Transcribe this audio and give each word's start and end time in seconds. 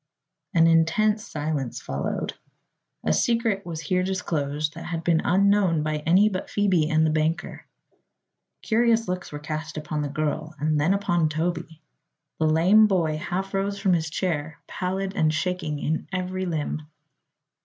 '"An 0.55 0.65
intense 0.65 1.23
silence 1.23 1.79
followed. 1.79 2.33
A 3.03 3.13
secret 3.13 3.63
was 3.67 3.81
here 3.81 4.01
disclosed 4.01 4.73
that 4.73 4.85
had 4.85 5.03
been 5.03 5.21
unknown 5.23 5.83
by 5.83 5.97
any 6.07 6.27
but 6.27 6.49
Phoebe 6.49 6.89
and 6.89 7.05
the 7.05 7.11
banker. 7.11 7.67
Curious 8.63 9.07
looks 9.07 9.31
were 9.31 9.37
cast 9.37 9.77
upon 9.77 10.01
the 10.01 10.09
girl 10.09 10.55
and 10.57 10.81
then 10.81 10.95
upon 10.95 11.29
Toby. 11.29 11.83
The 12.39 12.47
lame 12.47 12.87
boy 12.87 13.17
half 13.17 13.53
rose 13.53 13.77
from 13.77 13.93
his 13.93 14.09
chair, 14.09 14.59
pallid 14.65 15.13
and 15.15 15.31
shaking 15.31 15.77
in 15.77 16.07
every 16.11 16.47
limb. 16.47 16.81